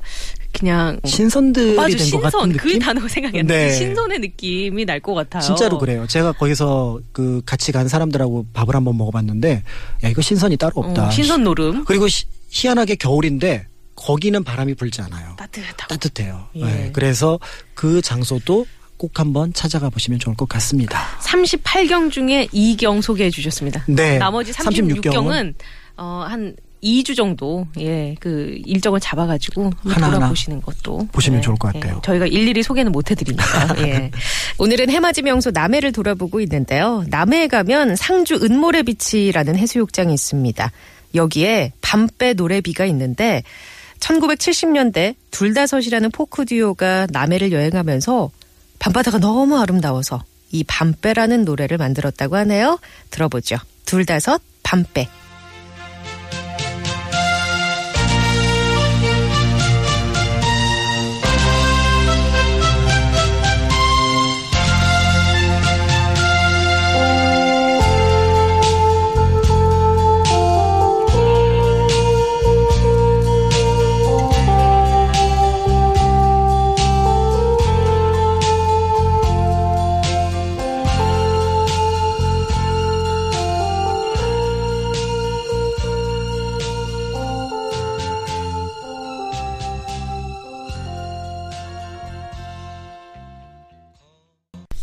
그냥 0.58 0.98
신선들이 1.04 1.74
맞아 1.74 1.88
된것 1.88 2.04
신선 2.06 2.30
같은 2.30 2.52
그 2.52 2.66
느낌? 2.68 2.78
단어가 2.78 3.08
생각이 3.08 3.40
안 3.40 3.46
나. 3.46 3.54
네. 3.54 3.72
신선의 3.72 4.18
느낌이 4.20 4.84
날 4.84 5.00
것 5.00 5.12
같아요. 5.14 5.42
진짜로 5.42 5.78
그래요. 5.78 6.06
제가 6.06 6.32
거기서 6.32 7.00
그 7.12 7.42
같이 7.44 7.72
간 7.72 7.88
사람들하고 7.88 8.46
밥을 8.54 8.74
한번 8.74 8.96
먹어봤는데 8.96 9.62
야 10.04 10.08
이거 10.08 10.22
신선이 10.22 10.56
따로 10.56 10.72
없다. 10.76 11.08
어, 11.08 11.10
신선 11.10 11.42
노름 11.44 11.84
그리고 11.84 12.06
시- 12.08 12.24
희한하게 12.50 12.94
겨울인데 12.94 13.66
거기는 13.96 14.42
바람이 14.44 14.74
불지 14.74 15.02
않아요. 15.02 15.34
따뜻하고. 15.36 15.76
따뜻해요. 15.88 16.46
예. 16.56 16.64
네, 16.64 16.90
그래서 16.92 17.38
그 17.74 18.00
장소도 18.00 18.66
꼭 18.96 19.18
한번 19.18 19.52
찾아가 19.52 19.90
보시면 19.90 20.18
좋을 20.20 20.36
것 20.36 20.48
같습니다. 20.48 21.04
38경 21.20 22.10
중에 22.10 22.46
2경 22.54 23.02
소개해 23.02 23.28
주셨습니다. 23.30 23.84
네. 23.88 24.18
나머지 24.18 24.52
36 24.52 25.00
36경은 25.02 25.54
어, 25.96 26.24
한 26.28 26.54
2주 26.84 27.16
정도 27.16 27.66
예, 27.78 28.14
그 28.20 28.60
일정을 28.66 29.00
잡아 29.00 29.26
가지고 29.26 29.72
하나하나 29.82 30.16
돌아보시는 30.18 30.60
것도 30.60 31.08
보시면 31.12 31.38
예, 31.38 31.42
좋을 31.42 31.56
것 31.56 31.72
같아요. 31.72 31.96
예, 31.96 32.00
저희가 32.02 32.26
일일이 32.26 32.62
소개는 32.62 32.92
못 32.92 33.10
해드리니까. 33.10 33.76
예. 33.88 34.10
오늘은 34.58 34.90
해맞이 34.90 35.22
명소 35.22 35.50
남해를 35.50 35.92
돌아보고 35.92 36.40
있는데요. 36.40 37.04
남해에 37.08 37.48
가면 37.48 37.96
상주 37.96 38.34
은모래 38.42 38.82
비치라는 38.82 39.56
해수욕장이 39.56 40.12
있습니다. 40.12 40.70
여기에 41.14 41.72
밤배 41.80 42.34
노래비가 42.34 42.84
있는데 42.86 43.42
1970년대 44.00 45.14
둘다섯이라는 45.30 46.10
포크 46.10 46.44
듀오가 46.44 47.06
남해를 47.10 47.52
여행하면서 47.52 48.30
밤바다가 48.78 49.18
너무 49.18 49.58
아름다워서 49.58 50.22
이 50.50 50.62
밤배라는 50.64 51.44
노래를 51.44 51.78
만들었다고 51.78 52.36
하네요. 52.36 52.78
들어보죠. 53.10 53.56
둘다섯 53.86 54.42
밤배. 54.62 55.08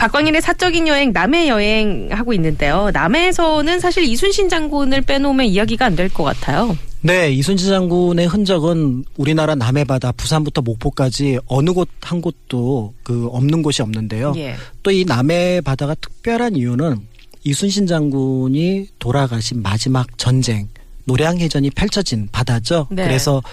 박광일의 0.02 0.42
사적인 0.42 0.88
여행 0.88 1.12
남해 1.14 1.48
여행 1.48 2.08
하고 2.10 2.34
있는데요. 2.34 2.90
남해에서는 2.92 3.80
사실 3.80 4.04
이순신 4.04 4.50
장군을 4.50 5.02
빼놓으면 5.02 5.46
이야기가 5.46 5.86
안 5.86 5.96
될 5.96 6.10
것 6.10 6.24
같아요. 6.24 6.76
네, 7.02 7.30
이순신 7.32 7.70
장군의 7.70 8.26
흔적은 8.26 9.06
우리나라 9.18 9.54
남해 9.54 9.84
바다 9.84 10.12
부산부터 10.12 10.62
목포까지 10.64 11.38
어느 11.46 11.72
곳 11.72 11.88
한 12.02 12.20
곳도 12.20 12.96
그 13.04 13.28
없는 13.32 13.62
곳이 13.62 13.84
없는데요. 13.84 14.34
예. 14.38 14.56
또이 14.82 15.06
남해 15.06 15.62
바다가 15.62 15.94
특별한 15.94 16.56
이유는 16.56 16.98
이순신 17.44 17.86
장군이 17.86 18.88
돌아가신 18.98 19.62
마지막 19.62 20.18
전쟁 20.18 20.68
노량해전이 21.06 21.70
펼쳐진 21.72 22.28
바다죠. 22.32 22.88
네. 22.90 23.04
그래서 23.04 23.44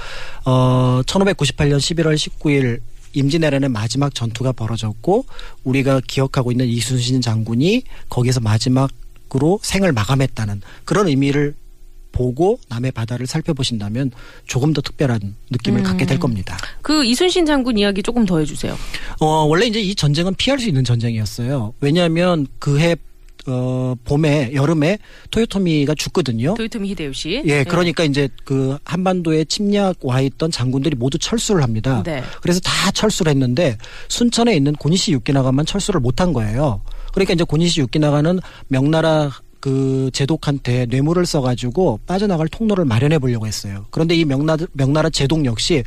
어 0.46 1.02
1598년 1.04 1.76
11월 1.76 2.14
19일 2.14 2.80
임진왜란의 3.14 3.68
마지막 3.70 4.14
전투가 4.14 4.52
벌어졌고 4.52 5.24
우리가 5.64 6.00
기억하고 6.06 6.50
있는 6.50 6.66
이순신 6.66 7.20
장군이 7.20 7.82
거기서 8.08 8.40
마지막으로 8.40 9.60
생을 9.62 9.92
마감했다는 9.92 10.62
그런 10.84 11.08
의미를 11.08 11.54
보고 12.12 12.58
남해 12.68 12.90
바다를 12.90 13.26
살펴보신다면 13.26 14.10
조금 14.46 14.72
더 14.72 14.80
특별한 14.80 15.36
느낌을 15.50 15.80
음. 15.80 15.84
갖게 15.84 16.06
될 16.06 16.18
겁니다. 16.18 16.56
그 16.82 17.04
이순신 17.04 17.46
장군 17.46 17.78
이야기 17.78 18.02
조금 18.02 18.24
더 18.26 18.38
해주세요. 18.38 18.76
어, 19.20 19.44
원래 19.44 19.66
이제 19.66 19.80
이 19.80 19.94
전쟁은 19.94 20.34
피할 20.34 20.58
수 20.58 20.66
있는 20.68 20.84
전쟁이었어요. 20.84 21.74
왜냐하면 21.80 22.46
그해 22.58 22.96
어, 23.48 23.94
봄에 24.04 24.52
여름에 24.52 24.98
토요토미가 25.30 25.94
죽거든요. 25.94 26.54
도요토미 26.54 26.90
히데요시. 26.90 27.42
예, 27.46 27.64
그러니까 27.64 28.04
이제 28.04 28.28
그 28.44 28.76
한반도에 28.84 29.44
침략 29.44 29.96
와 30.02 30.20
있던 30.20 30.50
장군들이 30.50 30.96
모두 30.96 31.18
철수를 31.18 31.62
합니다. 31.62 32.02
네. 32.04 32.22
그래서 32.42 32.60
다 32.60 32.90
철수를 32.90 33.30
했는데 33.30 33.78
순천에 34.08 34.54
있는 34.54 34.74
고니시 34.74 35.12
육기나가만 35.12 35.66
철수를 35.66 36.00
못한 36.00 36.32
거예요. 36.32 36.82
그러니까 37.12 37.32
이제 37.34 37.44
고니시 37.44 37.80
육기나가는 37.80 38.38
명나라 38.68 39.32
그 39.60 40.10
제독한테 40.12 40.86
뇌물을 40.86 41.24
써가지고 41.26 42.00
빠져나갈 42.06 42.48
통로를 42.48 42.84
마련해 42.84 43.18
보려고 43.18 43.46
했어요. 43.46 43.86
그런데 43.90 44.14
이 44.14 44.24
명나라, 44.24 44.66
명나라 44.72 45.10
제독 45.10 45.44
역시 45.44 45.82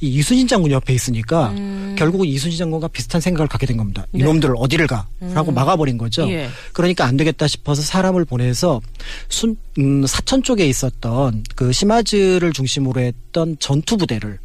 이 0.00 0.08
이순신 0.08 0.48
장군 0.48 0.70
옆에 0.70 0.94
있으니까 0.94 1.52
결국은 1.96 2.26
이순신 2.26 2.58
장군과 2.58 2.88
비슷한 2.88 3.20
생각을 3.20 3.48
갖게 3.48 3.66
된 3.66 3.76
겁니다. 3.76 4.06
네. 4.12 4.20
이놈들 4.20 4.54
어디를 4.56 4.86
가? 4.86 5.08
라고 5.20 5.50
막아버린 5.50 5.98
거죠. 5.98 6.28
예. 6.30 6.48
그러니까 6.72 7.04
안 7.04 7.16
되겠다 7.16 7.46
싶어서 7.46 7.82
사람을 7.82 8.24
보내서 8.24 8.80
순, 9.28 9.56
음, 9.78 10.06
사천 10.06 10.42
쪽에 10.42 10.66
있었던 10.66 11.44
그 11.54 11.72
시마즈를 11.72 12.52
중심으로 12.52 13.00
했던 13.00 13.56
전투 13.58 13.96
부대를 13.96 14.38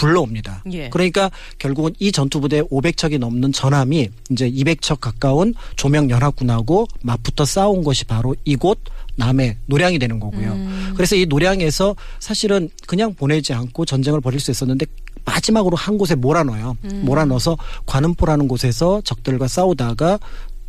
불러옵니다. 0.00 0.64
예. 0.72 0.88
그러니까 0.88 1.30
결국은 1.58 1.92
이 1.98 2.10
전투 2.10 2.40
부대 2.40 2.62
500척이 2.62 3.18
넘는 3.18 3.52
전함이 3.52 4.08
이제 4.30 4.50
200척 4.50 5.00
가까운 5.00 5.54
조명 5.76 6.08
연합군하고 6.08 6.86
맞붙어 7.02 7.44
싸운 7.44 7.84
것이 7.84 8.06
바로 8.06 8.34
이곳 8.44 8.78
남해 9.16 9.58
노량이 9.66 9.98
되는 9.98 10.18
거고요. 10.18 10.52
음. 10.52 10.92
그래서 10.96 11.16
이 11.16 11.26
노량에서 11.26 11.94
사실은 12.18 12.70
그냥 12.86 13.14
보내지 13.14 13.52
않고 13.52 13.84
전쟁을 13.84 14.22
벌일 14.22 14.40
수 14.40 14.50
있었는데 14.50 14.86
마지막으로 15.26 15.76
한 15.76 15.98
곳에 15.98 16.14
몰아넣어요. 16.14 16.78
음. 16.84 17.02
몰아넣어서 17.04 17.58
관음포라는 17.84 18.48
곳에서 18.48 19.02
적들과 19.04 19.48
싸우다가 19.48 20.18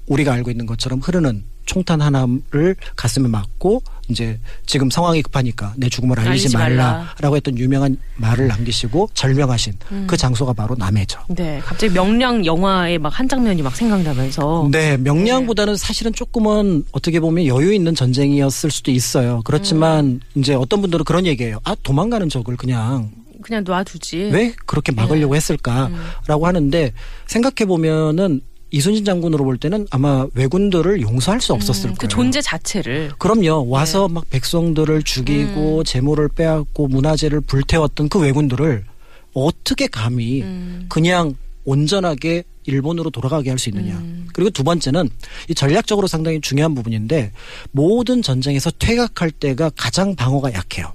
우리가 0.08 0.34
알고 0.34 0.52
있는 0.52 0.66
것처럼 0.66 1.00
흐르는 1.00 1.46
총탄 1.72 2.02
하나를 2.02 2.76
가슴에 2.98 3.30
맞고 3.30 3.82
이제 4.10 4.38
지금 4.66 4.90
상황이 4.90 5.22
급하니까 5.22 5.74
내 5.78 5.88
죽음을 5.88 6.20
알리지 6.20 6.30
알리지 6.48 6.58
말라. 6.58 6.92
말라 6.92 7.16
라고 7.22 7.38
했던 7.38 7.58
유명한 7.58 7.96
말을 8.18 8.48
남기시고 8.50 9.12
절명하신 9.14 9.74
음. 9.94 10.04
그 10.06 10.18
장소가 10.18 10.52
바로 10.52 10.76
남해죠. 10.76 11.22
네, 11.30 11.62
갑자기 11.64 11.94
명량 11.94 12.46
영화의 12.46 13.00
막 13.00 13.12
한 13.22 13.28
장면이 13.30 13.62
막 13.62 13.76
생각나면서. 13.76 14.68
네, 14.72 14.98
명량보다는 14.98 15.76
사실은 15.78 16.12
조금은 16.12 16.84
어떻게 16.92 17.20
보면 17.20 17.46
여유 17.46 17.74
있는 17.74 17.94
전쟁이었을 17.96 18.70
수도 18.72 18.90
있어요. 18.92 19.42
그렇지만 19.46 20.06
음. 20.06 20.20
이제 20.36 20.54
어떤 20.54 20.82
분들은 20.82 21.06
그런 21.06 21.26
얘기예요. 21.26 21.60
아, 21.64 21.76
도망가는 21.84 22.28
적을 22.30 22.58
그냥 22.58 23.12
그냥 23.42 23.64
놔두지. 23.66 24.30
왜 24.34 24.54
그렇게 24.66 24.92
막으려고 24.92 25.36
했을까라고 25.36 26.48
하는데 26.48 26.92
생각해 27.28 27.66
보면은 27.68 28.42
이순신 28.72 29.06
장군으로 29.06 29.44
볼 29.44 29.58
때는 29.58 29.88
아마 29.92 30.26
왜군들을 30.34 31.02
용서할 31.02 31.42
수 31.42 31.54
없었을 31.54 31.90
음, 31.90 31.96
거예요. 31.96 31.98
그 32.00 32.08
존재 32.08 32.42
자체를. 32.42 33.12
그럼요. 33.18 33.68
와서 33.70 34.08
막 34.08 34.30
백성들을 34.30 35.04
죽이고 35.04 35.80
음. 35.80 35.84
재물을 35.84 36.28
빼앗고 36.30 36.88
문화재를 36.88 37.42
불태웠던 37.42 38.10
그 38.10 38.20
왜군들을 38.20 38.86
어떻게 39.34 39.88
감히 39.88 40.42
음. 40.42 40.86
그냥 40.90 41.36
온전하게 41.66 42.44
일본으로 42.66 43.10
돌아가게 43.10 43.50
할 43.50 43.60
수 43.60 43.70
있느냐. 43.70 43.94
음. 43.96 44.28
그리고 44.34 44.50
두 44.50 44.64
번째는 44.64 45.10
이 45.50 45.54
전략적으로 45.56 46.08
상당히 46.08 46.40
중요한 46.40 46.74
부분인데 46.74 47.32
모든 47.72 48.22
전쟁에서 48.22 48.72
퇴각할 48.72 49.32
때가 49.32 49.72
가장 49.76 50.16
방어가 50.16 50.54
약해요. 50.54 50.92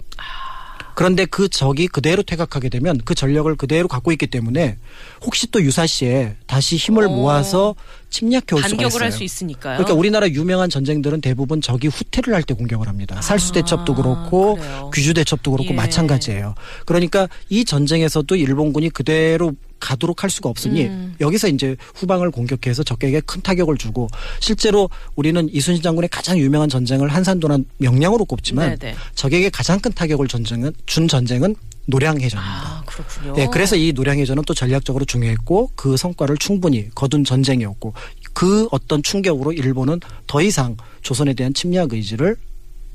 그런데 0.97 1.27
그 1.27 1.51
적이 1.51 1.89
그대로 1.89 2.23
퇴각하게 2.23 2.71
되면 2.71 2.99
그 3.05 3.15
전력을 3.15 3.55
그대로 3.57 3.87
갖고 3.87 4.13
있기 4.13 4.29
때문에 4.29 4.79
혹시 5.23 5.51
또 5.51 5.63
유사시에 5.63 6.37
다시 6.47 6.77
힘을 6.77 7.05
어. 7.05 7.09
모아서 7.11 7.75
침략해 8.09 8.47
올 8.53 8.63
수가 8.63 8.67
있어요. 8.69 8.77
반격을 8.79 9.03
할수 9.03 9.23
있으니까요. 9.23 9.77
그러니까 9.77 9.93
우리나라 9.93 10.27
유명한 10.27 10.71
전쟁들은 10.71 11.21
대부분 11.21 11.61
적이 11.61 11.89
후퇴를 11.89 12.33
할 12.35 12.43
때 12.45 12.55
공격을 12.55 12.89
합니다. 12.89 13.21
살수 13.21 13.53
대첩도 13.53 13.95
그렇고 13.95 14.57
아, 14.59 14.61
그래요. 14.63 14.91
귀주 14.95 15.13
대첩도 15.13 15.51
그렇고 15.51 15.71
예. 15.71 15.75
마찬가지예요. 15.75 16.55
그러니까 16.87 17.29
이 17.51 17.67
전쟁에서도 17.67 18.35
일본군이 18.35 18.89
그대로 18.91 19.53
가도록 19.81 20.23
할 20.23 20.31
수가 20.31 20.49
없으니 20.49 20.87
음. 20.87 21.15
여기서 21.21 21.49
이제 21.49 21.77
후방을 21.95 22.31
공격해서 22.31 22.83
적에게 22.83 23.21
큰 23.21 23.43
타격을 23.43 23.77
주고 23.77 24.09
실제로 24.41 24.89
우리는 25.15 25.49
이순신 25.53 25.83
장군의 25.83 26.09
가장 26.11 26.39
유명한 26.39 26.69
전쟁을 26.69 27.09
한산도난 27.09 27.65
명량으로 27.79 28.25
꼽지만 28.25 28.77
네네. 28.79 28.97
적에게 29.15 29.51
가장 29.51 29.81
큰 29.81 29.93
타격을 29.93 30.29
전쟁은 30.29 30.73
준 30.87 31.09
전쟁은 31.09 31.55
노량해전입니다. 31.87 32.69
아, 32.69 32.83
그렇군요. 32.85 33.35
예, 33.39 33.47
그래서 33.47 33.77
이 33.77 33.93
노량해전은 33.93 34.43
또 34.45 34.55
전략적으로 34.55 35.05
중요했고 35.05 35.71
그 35.77 35.97
성과를 35.97 36.37
충분히 36.39 36.91
거둔 36.95 37.25
전쟁이었고 37.25 37.95
그 38.33 38.69
어떤 38.71 39.03
충격으로 39.03 39.53
일본은 39.53 40.01
더 40.27 40.43
이상 40.43 40.77
조선에 41.03 41.35
대한 41.35 41.55
침략 41.55 41.93
의지를 41.93 42.37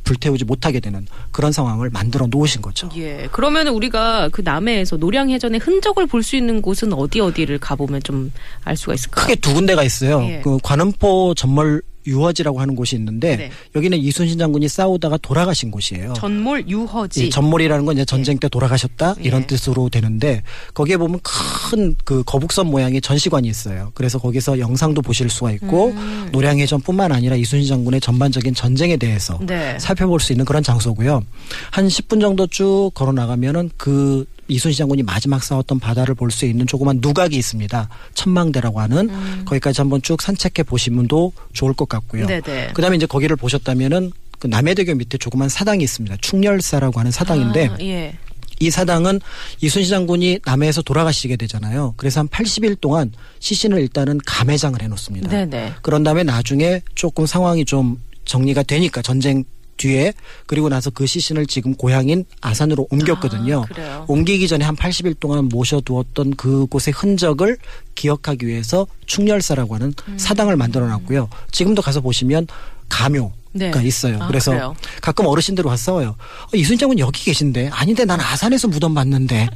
불태우지 0.03 0.45
못하게 0.45 0.79
되는 0.79 1.05
그런 1.31 1.51
상황을 1.51 1.89
만들어 1.89 2.27
놓으신 2.29 2.61
거죠. 2.61 2.89
예. 2.97 3.27
그러면 3.31 3.67
우리가 3.67 4.29
그 4.29 4.41
남해에서 4.41 4.97
노량해전의 4.97 5.59
흔적을 5.59 6.07
볼 6.07 6.21
수 6.23 6.35
있는 6.35 6.61
곳은 6.61 6.93
어디 6.93 7.19
어디를 7.19 7.57
가보면 7.59 8.01
좀 8.03 8.31
알 8.63 8.77
수가 8.77 8.93
있을까요? 8.93 9.23
크게 9.25 9.35
두 9.35 9.53
군데가 9.53 9.83
있어요. 9.83 10.21
예. 10.23 10.41
그 10.43 10.57
관음포 10.63 11.33
전몰 11.35 11.81
유허지라고 12.05 12.59
하는 12.59 12.75
곳이 12.75 12.95
있는데 12.95 13.37
네. 13.37 13.51
여기는 13.75 13.97
이순신 13.97 14.37
장군이 14.37 14.67
싸우다가 14.67 15.17
돌아가신 15.17 15.71
곳이에요. 15.71 16.13
전몰 16.13 16.67
유허지. 16.67 17.27
이 17.27 17.29
전몰이라는 17.29 17.85
건 17.85 17.95
이제 17.95 18.05
전쟁 18.05 18.37
때 18.37 18.49
돌아가셨다 18.49 19.15
이런 19.19 19.43
예. 19.43 19.47
뜻으로 19.47 19.89
되는데 19.89 20.43
거기에 20.73 20.97
보면 20.97 21.19
큰 21.21 21.91
그 22.03 22.23
거북선 22.25 22.67
모양의 22.67 23.01
전시관이 23.01 23.47
있어요. 23.47 23.91
그래서 23.93 24.19
거기서 24.19 24.59
영상도 24.59 25.01
보실 25.01 25.29
수가 25.29 25.51
있고 25.53 25.89
음. 25.89 26.29
노량해전뿐만 26.31 27.11
아니라 27.11 27.35
이순신 27.35 27.67
장군의 27.67 28.01
전반적인 28.01 28.53
전쟁에 28.53 28.97
대해서 28.97 29.39
네. 29.41 29.77
살펴볼 29.79 30.19
수 30.19 30.33
있는 30.33 30.45
그런 30.45 30.63
장소고요. 30.63 31.23
한 31.71 31.87
10분 31.87 32.21
정도 32.21 32.47
쭉 32.47 32.91
걸어 32.93 33.11
나가면은 33.11 33.69
그 33.77 34.25
이순신 34.47 34.77
장군이 34.79 35.03
마지막 35.03 35.43
싸웠던 35.43 35.79
바다를 35.79 36.15
볼 36.15 36.31
수 36.31 36.45
있는 36.45 36.65
조그만 36.67 36.99
누각이 37.01 37.35
있습니다. 37.35 37.89
천망대라고 38.15 38.79
하는 38.79 39.45
거기까지 39.45 39.81
한번 39.81 40.01
쭉 40.01 40.21
산책해 40.21 40.63
보시면도 40.65 41.33
좋을 41.53 41.73
것 41.73 41.87
같고요. 41.89 42.23
음. 42.23 42.27
네네. 42.27 42.71
그다음에 42.73 42.95
이제 42.95 43.05
거기를 43.05 43.35
보셨다면은 43.35 44.11
그 44.39 44.47
남해대교 44.47 44.95
밑에 44.95 45.17
조그만 45.17 45.49
사당이 45.49 45.83
있습니다. 45.83 46.17
충렬사라고 46.21 46.99
하는 46.99 47.11
사당인데 47.11 47.67
아, 47.67 47.77
예. 47.81 48.13
이 48.59 48.69
사당은 48.69 49.19
이순신 49.61 49.89
장군이 49.89 50.39
남해에서 50.45 50.81
돌아가시게 50.83 51.35
되잖아요. 51.35 51.93
그래서 51.97 52.19
한 52.21 52.27
80일 52.27 52.79
동안 52.79 53.11
시신을 53.39 53.79
일단은 53.81 54.19
감회장을 54.25 54.81
해놓습니다. 54.81 55.29
네네. 55.29 55.73
그런 55.81 56.03
다음에 56.03 56.23
나중에 56.23 56.81
조금 56.95 57.25
상황이 57.25 57.65
좀 57.65 57.99
정리가 58.25 58.63
되니까 58.63 59.01
전쟁 59.01 59.43
뒤에 59.81 60.13
그리고 60.45 60.69
나서 60.69 60.89
그 60.89 61.05
시신을 61.05 61.47
지금 61.47 61.73
고향인 61.73 62.25
아산으로 62.41 62.87
옮겼거든요. 62.91 63.65
아? 63.77 64.05
옮기기 64.07 64.47
전에 64.47 64.63
한 64.63 64.75
80일 64.75 65.19
동안 65.19 65.45
모셔두었던 65.45 66.35
그곳의 66.35 66.93
흔적을 66.95 67.57
기억하기 67.95 68.45
위해서 68.45 68.85
충렬사라고 69.07 69.75
하는 69.75 69.93
음. 70.07 70.17
사당을 70.17 70.55
만들어 70.55 70.87
놨고요. 70.87 71.29
지금도 71.51 71.81
가서 71.81 72.01
보시면 72.01 72.47
가묘 72.89 73.31
네. 73.53 73.71
가 73.71 73.81
있어요. 73.81 74.17
아, 74.21 74.27
그래서 74.27 74.51
그래요? 74.51 74.75
가끔 75.01 75.25
어르신들 75.25 75.65
와 75.65 75.75
싸워요. 75.75 76.09
어, 76.09 76.49
이순신 76.55 76.77
장군 76.77 76.99
여기 76.99 77.23
계신데 77.25 77.69
아닌데 77.73 78.05
난 78.05 78.19
아산에서 78.21 78.67
무덤 78.67 78.93
봤는데. 78.93 79.49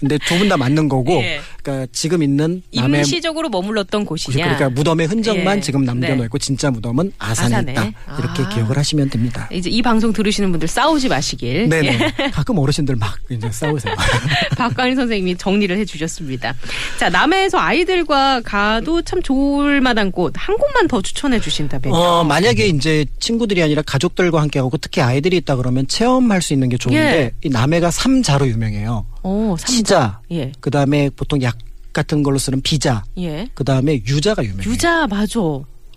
근데 0.00 0.18
두 0.18 0.38
분 0.38 0.48
다 0.48 0.56
맞는 0.56 0.88
거고. 0.88 1.12
예. 1.22 1.40
그러니까 1.62 1.86
지금 1.92 2.22
있는 2.22 2.62
남해 2.74 2.98
임시적으로 2.98 3.48
머물렀던 3.48 4.04
곳이냐. 4.04 4.44
그러니까 4.44 4.68
무덤의 4.70 5.06
흔적만 5.06 5.56
예. 5.58 5.60
지금 5.62 5.84
남겨놓고 5.84 6.38
네. 6.38 6.44
진짜 6.44 6.70
무덤은 6.70 7.12
아산에, 7.18 7.54
아산에. 7.56 7.72
있다. 7.72 7.82
이렇게 8.18 8.42
아. 8.42 8.48
기억을 8.50 8.76
하시면 8.76 9.08
됩니다. 9.10 9.48
이제 9.52 9.70
이 9.70 9.80
방송 9.80 10.12
들으시는 10.12 10.50
분들 10.50 10.68
싸우지 10.68 11.08
마시길. 11.08 11.68
네네. 11.70 12.12
예. 12.20 12.28
가끔 12.32 12.58
어르신들 12.58 12.96
막 12.96 13.16
이제 13.30 13.50
싸우세요. 13.50 13.94
박광일 14.58 14.96
선생님이 14.96 15.36
정리를 15.36 15.76
해주셨습니다. 15.78 16.54
자, 16.98 17.08
남해에서 17.08 17.58
아이들과 17.58 18.42
가도 18.42 19.00
참 19.02 19.22
좋을 19.22 19.80
만한 19.80 20.10
곳 20.12 20.34
한 20.36 20.56
곳만 20.58 20.88
더 20.88 21.00
추천해 21.00 21.40
주신다면요. 21.40 21.96
어, 21.96 22.24
만약에 22.24 22.66
이제 22.66 23.06
친구들이 23.20 23.62
아니라 23.62 23.82
가족들과 23.82 24.40
함께 24.42 24.58
하고 24.58 24.76
특히 24.78 25.00
아이들이 25.00 25.36
있다 25.38 25.56
그러면 25.56 25.86
체험할 25.86 26.42
수 26.42 26.52
있는 26.52 26.68
게 26.68 26.76
좋은데 26.76 27.00
예. 27.00 27.30
이 27.44 27.48
남해가 27.48 27.90
삼자로 27.90 28.46
유명해요. 28.48 29.06
오, 29.24 29.56
삼- 29.56 29.66
치자. 29.66 30.20
예. 30.30 30.52
그 30.60 30.70
다음에 30.70 31.10
보통 31.10 31.42
약 31.42 31.56
같은 31.92 32.22
걸로 32.22 32.38
쓰는 32.38 32.60
비자. 32.62 33.02
예. 33.18 33.48
그 33.54 33.64
다음에 33.64 33.94
유자가 34.06 34.44
유명해요. 34.44 34.70
유자 34.70 35.06
맞아. 35.06 35.40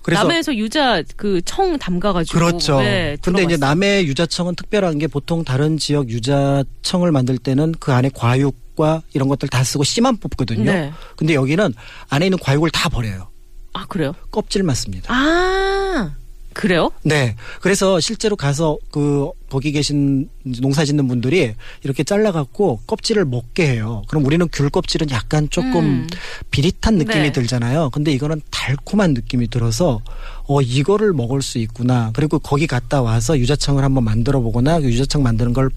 그래서- 0.03 0.23
남해에서 0.23 0.55
유자 0.55 1.03
그 1.17 1.41
청 1.43 1.77
담가가지고. 1.77 2.39
그렇죠. 2.39 2.79
네, 2.79 3.17
근데 3.21 3.43
이제. 3.43 3.57
남해 3.57 4.05
유자청은 4.05 4.55
특별한 4.55 4.99
게 4.99 5.07
보통 5.07 5.43
다른 5.43 5.77
지역 5.77 6.09
유자청을 6.09 7.11
만들 7.11 7.37
때는 7.37 7.73
그 7.79 7.91
안에 7.91 8.09
과육과 8.13 9.01
이런 9.13 9.27
것들 9.27 9.49
다 9.49 9.63
쓰고 9.65 9.83
씨만 9.83 10.17
뽑거든요. 10.17 10.63
네. 10.71 10.93
근데 11.17 11.33
여기는 11.33 11.73
안에 12.09 12.27
있는 12.27 12.37
과육을 12.39 12.69
다 12.71 12.87
버려요. 12.87 13.27
아 13.73 13.85
그래요? 13.87 14.13
껍질만 14.31 14.75
씁니다. 14.75 15.13
아 15.13 16.11
그래요? 16.57 16.91
네. 17.03 17.35
그래서 17.61 17.99
실제로 17.99 18.35
가서 18.35 18.79
그 18.89 19.29
거기 19.47 19.71
계신 19.71 20.27
농사 20.59 20.83
짓는 20.83 21.07
분들이 21.07 21.53
이렇게 21.83 22.03
잘라갖고 22.03 22.79
껍질을 22.87 23.25
먹게 23.25 23.67
해요. 23.67 24.01
그럼 24.07 24.25
우리는 24.25 24.47
귤 24.51 24.71
껍질은 24.71 25.11
약간 25.11 25.47
조금 25.51 25.75
음. 25.75 26.07
비릿한 26.49 26.95
느낌이 26.95 27.25
네. 27.25 27.31
들잖아요. 27.31 27.91
근데 27.91 28.11
이거는 28.11 28.41
달콤한 28.49 29.13
느낌이 29.13 29.49
들어서 29.49 30.01
어 30.47 30.59
이거를 30.59 31.13
먹을 31.13 31.43
수 31.43 31.59
있구나. 31.59 32.09
그리고 32.15 32.39
거기 32.39 32.65
갔다 32.65 33.03
와서 33.03 33.37
유자청을 33.37 33.83
한번 33.83 34.03
만들어 34.03 34.41
보거나 34.41 34.79
그 34.79 34.87
유자청 34.87 35.21
만드는 35.21 35.53
걸 35.53 35.69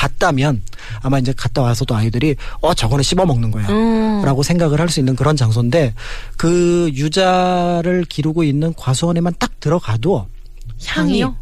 봤다면 0.00 0.62
아마 1.02 1.18
이제 1.18 1.34
갔다 1.36 1.60
와서도 1.60 1.94
아이들이 1.94 2.34
어 2.62 2.72
저거는 2.72 3.02
씹어 3.02 3.26
먹는 3.26 3.50
거야. 3.50 3.68
음. 3.68 4.22
라고 4.24 4.42
생각을 4.42 4.80
할 4.80 4.88
수 4.88 4.98
있는 4.98 5.14
그런 5.14 5.36
장소인데 5.36 5.94
그 6.38 6.90
유자를 6.94 8.04
기르고 8.08 8.42
있는 8.42 8.72
과수원에만 8.74 9.34
딱 9.38 9.60
들어가도 9.60 10.26
향이요? 10.86 11.36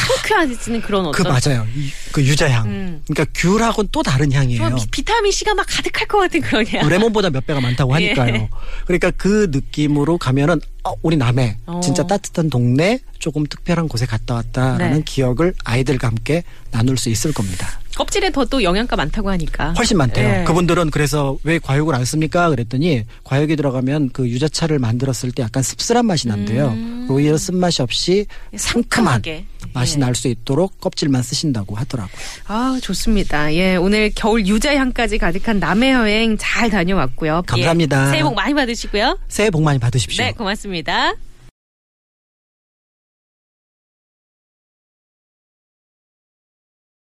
상쾌해지는 0.00 0.80
그런 0.82 1.10
그 1.12 1.22
어떤. 1.22 1.32
맞아요. 1.32 1.66
이- 1.74 1.90
그 2.12 2.22
유자향. 2.24 2.66
음. 2.66 3.02
그러니까 3.06 3.32
귤하고는 3.34 3.88
또 3.92 4.02
다른 4.02 4.32
향이에요. 4.32 4.76
비타민 4.90 5.32
C가 5.32 5.54
막 5.54 5.66
가득할 5.68 6.06
것 6.08 6.18
같은 6.18 6.40
그런 6.40 6.66
향. 6.68 6.88
레몬보다 6.88 7.30
몇 7.30 7.46
배가 7.46 7.60
많다고 7.60 7.94
하니까요. 7.94 8.34
예. 8.34 8.48
그러니까 8.86 9.10
그 9.12 9.48
느낌으로 9.50 10.18
가면은 10.18 10.60
어, 10.84 10.92
우리 11.02 11.16
남해 11.16 11.58
어. 11.66 11.80
진짜 11.82 12.06
따뜻한 12.06 12.48
동네 12.50 13.00
조금 13.18 13.44
특별한 13.46 13.88
곳에 13.88 14.06
갔다 14.06 14.34
왔다라는 14.34 14.96
네. 14.98 15.02
기억을 15.04 15.54
아이들과 15.64 16.08
함께 16.08 16.42
나눌 16.70 16.96
수 16.96 17.10
있을 17.10 17.32
겁니다. 17.32 17.79
껍질에 18.00 18.30
더 18.30 18.44
또 18.50 18.62
영양가 18.64 18.96
많다고 18.96 19.30
하니까. 19.30 19.74
훨씬 19.78 19.96
많대요. 19.96 20.40
예. 20.40 20.44
그분들은 20.44 20.90
그래서 20.90 21.38
왜 21.44 21.58
과육을 21.60 21.94
안 21.94 22.04
씁니까? 22.04 22.50
그랬더니 22.50 23.04
과육이 23.22 23.54
들어가면 23.54 24.10
그 24.12 24.28
유자차를 24.28 24.78
만들었을 24.80 25.30
때 25.32 25.42
약간 25.44 25.62
씁쓸한 25.62 26.04
맛이 26.06 26.26
난대요. 26.26 26.68
음. 26.70 27.06
오히려 27.08 27.36
쓴맛이 27.38 27.82
없이 27.82 28.26
상큼한 28.56 29.22
상큼하게. 29.22 29.44
맛이 29.72 29.96
예. 29.96 30.00
날 30.00 30.14
수 30.14 30.26
있도록 30.28 30.80
껍질만 30.80 31.22
쓰신다고 31.22 31.76
하더라고요. 31.76 32.16
아, 32.48 32.78
좋습니다. 32.82 33.54
예, 33.54 33.76
오늘 33.76 34.10
겨울 34.14 34.46
유자향까지 34.46 35.18
가득한 35.18 35.60
남해 35.60 35.92
여행 35.92 36.36
잘 36.38 36.70
다녀왔고요. 36.70 37.42
감사합니다. 37.46 38.06
예, 38.08 38.10
새해 38.10 38.22
복 38.24 38.34
많이 38.34 38.52
받으시고요. 38.54 39.18
새해 39.28 39.50
복 39.50 39.62
많이 39.62 39.78
받으십시오. 39.78 40.24
네, 40.24 40.32
고맙습니다. 40.32 41.12